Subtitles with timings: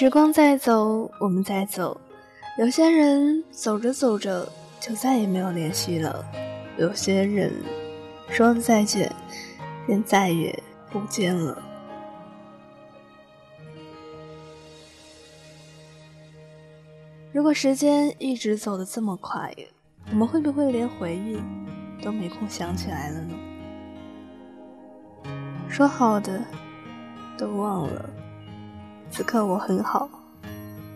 [0.00, 2.00] 时光在走，我们在走。
[2.56, 6.24] 有些人走着走着就再也没有联系了，
[6.76, 7.52] 有些人
[8.28, 9.12] 说了再见，
[9.88, 10.56] 便再也
[10.88, 11.60] 不见了。
[17.32, 19.52] 如果时间一直走得这么快，
[20.12, 21.42] 我们会不会连回忆
[22.00, 23.34] 都没空想起来了呢？
[25.68, 26.40] 说好的
[27.36, 28.08] 都忘了，
[29.10, 30.08] 此刻我很好，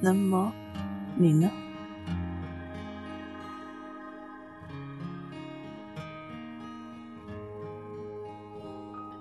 [0.00, 0.52] 那么
[1.14, 1.48] 你呢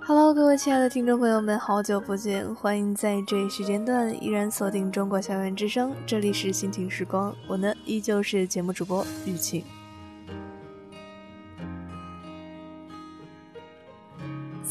[0.01, 2.55] ？Hello，各位亲爱的听众朋友们，好久不见！
[2.55, 9.63] 欢迎在这一时间段依然锁定中国校园之声，这里是心情时光，我呢依旧是节目主播雨晴。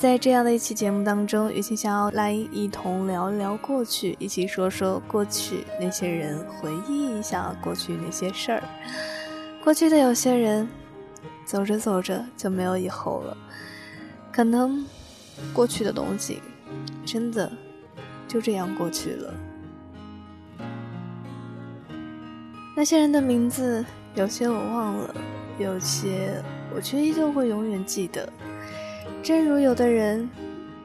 [0.06, 8.62] 在这样的一期节目当中，雨晴想要来一同聊一聊过去，一起说说过去那些人，回忆一下过去那些事儿。
[9.64, 10.68] 过去的有些人，
[11.44, 13.36] 走着走着就没有以后了，
[14.30, 14.86] 可能。
[15.52, 16.40] 过去的东西，
[17.04, 17.50] 真的
[18.28, 19.34] 就这样过去了。
[22.76, 23.84] 那些人的名字，
[24.14, 25.14] 有些我忘了，
[25.58, 26.40] 有些
[26.72, 28.32] 我却依旧会永远记得。
[29.26, 30.30] 正如有的人，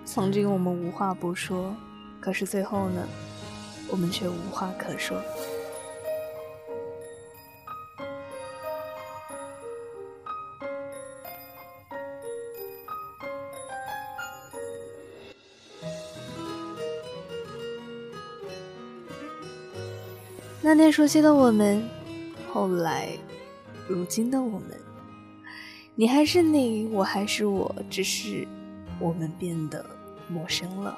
[0.04, 1.76] 曾经我们无话不说，
[2.20, 3.08] 可是最后呢，
[3.88, 5.16] 我们却无话可说。
[20.64, 21.88] 那年熟悉的我们，
[22.52, 23.10] 后来，
[23.88, 24.72] 如今的我们，
[25.96, 28.48] 你还是你，我还是我，只是
[29.00, 29.86] 我们变得
[30.28, 30.98] 陌生了。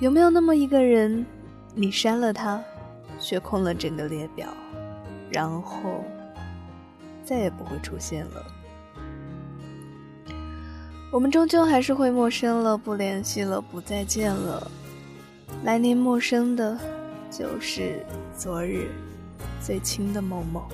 [0.00, 1.24] 有没有那么一个人，
[1.74, 2.62] 你删了他，
[3.18, 4.48] 却空了整个列表，
[5.30, 6.04] 然后
[7.24, 8.46] 再也不会出现了？
[11.12, 14.70] 我们终究还是会陌生了，不联系了，不再见了。
[15.64, 16.78] 来年陌生的。
[17.28, 18.88] 就是昨日
[19.60, 20.68] 最亲的某某。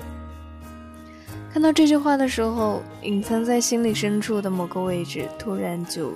[1.53, 6.11] 看到这句话的时候，隐藏在心里深处的某个位置突然就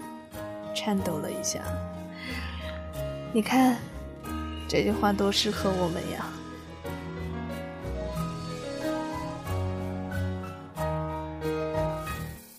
[0.74, 1.60] 颤抖了一下。
[3.32, 3.78] 你看，
[4.68, 6.26] 这句话多适合我们呀！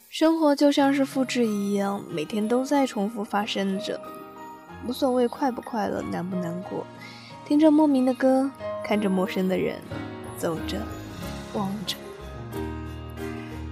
[0.09, 4.01] 生活就像是复制一样，每天都在重复发生着，
[4.87, 6.87] 无所谓快不快乐，难不难过。
[7.45, 8.49] 听着莫名的歌，
[8.85, 9.81] 看着陌生的人，
[10.37, 10.81] 走着，
[11.55, 11.97] 望着，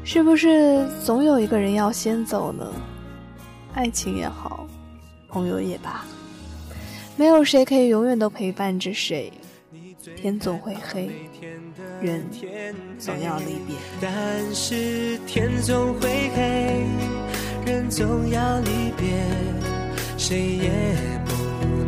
[0.06, 2.65] 是不是总有一个人要先走呢？
[3.75, 4.65] 爱情也好，
[5.28, 6.05] 朋友也罢，
[7.17, 9.33] 没有谁可以永远都陪伴着谁。
[10.17, 11.11] 天总会黑，
[12.00, 12.25] 人
[13.00, 13.75] 总要离别。
[14.00, 16.87] 但是天总会黑，
[17.67, 19.09] 人总要离别，
[20.17, 20.71] 谁也
[21.25, 21.34] 不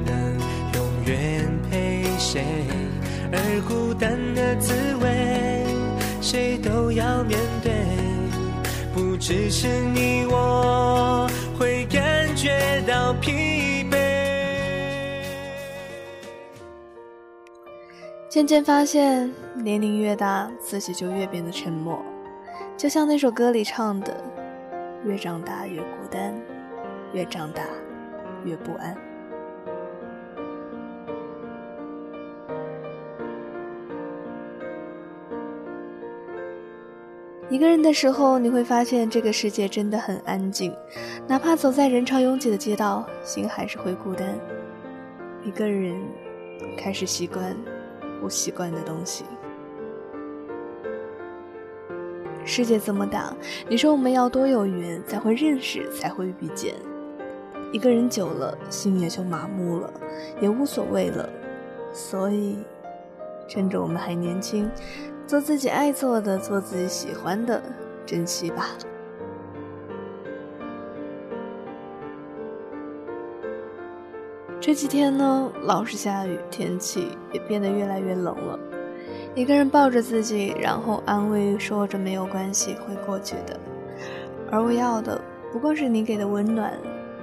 [0.04, 0.40] 能
[0.74, 2.02] 永远陪。
[2.18, 2.44] 谁？
[3.30, 5.64] 而孤单的滋味，
[6.20, 8.07] 谁都要面对。
[9.20, 13.98] 只是你我会感觉到疲惫。
[18.28, 22.00] 渐渐发现，年龄越大，自己就越变得沉默。
[22.76, 24.16] 就像那首歌里唱的
[25.04, 26.32] ：“越长大越孤单，
[27.12, 27.62] 越长大
[28.44, 28.96] 越不安。”
[37.50, 40.74] 一个人的时候，你会发现这个世界真的很安静，
[41.26, 44.38] 哪怕走在人潮拥挤的街道，心还是会孤单。
[45.42, 45.98] 一个人
[46.76, 47.56] 开始习惯
[48.20, 49.24] 不习惯的东西。
[52.44, 53.34] 世界这么大，
[53.66, 56.74] 你说我们要多有缘才会认识，才会遇见。
[57.72, 59.90] 一个人久了，心也就麻木了，
[60.40, 61.26] 也无所谓了。
[61.94, 62.58] 所以，
[63.46, 64.70] 趁着我们还年轻。
[65.28, 67.62] 做自己爱做的，做自己喜欢的，
[68.06, 68.70] 珍惜吧。
[74.58, 78.58] 这几天呢，老是下雨，天气也变得越来越冷了。
[79.34, 83.60] 一个人抱着自己，然后安慰说着没有关系，会过去的。
[84.50, 85.20] 而我要的，
[85.52, 86.72] 不过是你给的温暖，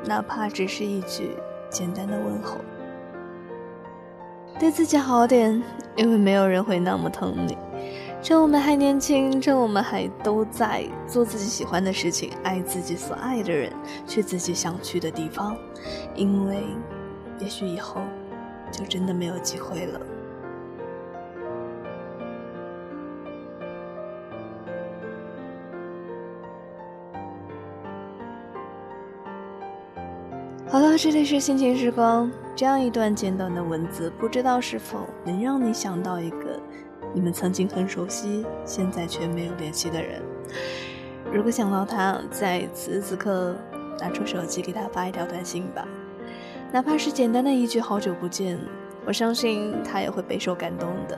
[0.06, 1.32] 哪怕只是一句
[1.72, 2.58] 简单的问候。
[4.60, 5.60] 对自己好点，
[5.96, 7.58] 因为没有人会那么疼你。
[8.26, 13.72] 趁我们还年轻，趁我们还都在做自己喜欢的事情，爱自己所爱的人，
[14.08, 15.56] 去自己想去的地方，
[16.16, 16.64] 因为
[17.38, 18.02] 也许以后
[18.72, 20.02] 就真的没有机会了。
[30.68, 32.32] 好了，这里是心情时光。
[32.56, 36.45] 这样一段简短的文字，不知道是否能让你想到一个
[37.16, 40.22] 你们曾经很熟悉，现在却没有联系的人。
[41.32, 43.56] 如果想到他，在此时此刻
[44.00, 45.88] 拿出手机给他发一条短信吧，
[46.74, 48.60] 哪怕是简单的一句“好久不见”，
[49.08, 51.18] 我相信他也会备受感动的。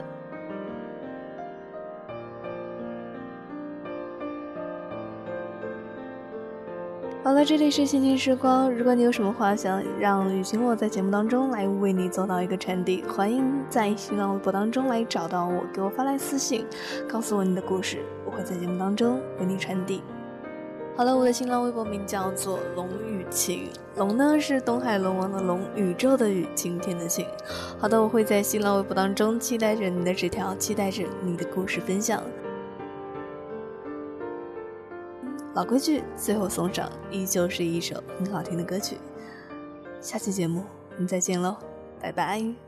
[7.38, 8.68] 好了，这里是心情时光。
[8.68, 16.66] 如果你有什么话想让雨晴我在节目当中来为你做到一个传递，欢迎在新浪微博当中来找到我，给我发来私信，
[17.08, 20.02] 告诉我你的故事，我会在节目当中为你传递。
[20.96, 27.24] 好了，我的新浪微博名叫做龙雨晴，龙呢是东海龙王的龙，宇宙的宇，晴天的晴。
[27.78, 32.20] 好的，我会在新浪微博当中期待着你的纸条，期待着你的故事分享。
[35.54, 38.96] 老规矩，最后送上，依旧是一首很好听的歌曲。
[40.00, 41.56] 下期节目我们再见喽，
[42.00, 42.67] 拜拜。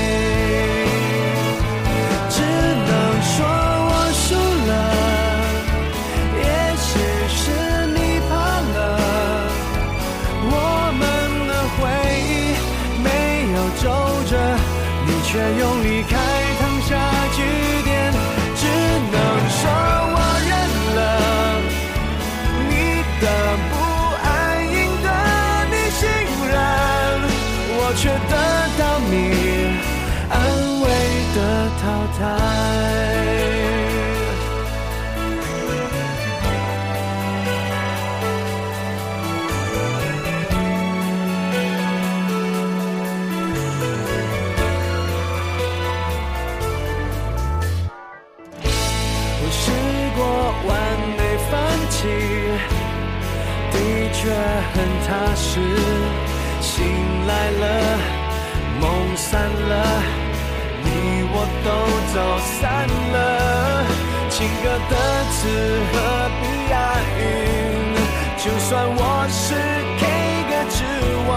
[27.91, 28.15] 我却得
[28.79, 29.13] 到你。
[30.29, 30.33] 安
[30.79, 30.85] 慰
[31.35, 31.37] 的
[31.81, 31.83] 淘
[32.17, 32.21] 汰。
[49.43, 49.61] 我试
[50.15, 50.19] 过
[50.65, 50.71] 完
[51.17, 51.19] 美
[51.51, 51.53] 放
[51.89, 51.99] 弃，
[53.73, 53.75] 的
[54.13, 54.19] 确
[54.71, 55.49] 很踏实。
[56.63, 56.71] 醒
[57.27, 57.63] 来了，
[59.31, 59.73] 散了。
[60.83, 60.87] 你
[61.31, 61.67] 我都
[62.11, 62.15] 走
[62.59, 62.61] 散
[63.13, 63.17] 了，
[64.29, 64.93] 情歌的
[65.31, 65.39] 词
[65.89, 65.95] 何
[66.41, 66.73] 必押
[67.17, 67.23] 韵？
[68.35, 69.55] 就算我是
[69.99, 70.03] K
[70.49, 70.83] 歌之
[71.29, 71.31] 王，